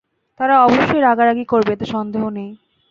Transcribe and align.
তারা 0.39 0.55
অবশ্যই 0.65 1.01
রাগারাগী 1.01 1.45
করবে 1.45 1.71
এতে 1.73 1.85
সন্দেহ 1.85 2.23
নেই। 2.29 2.49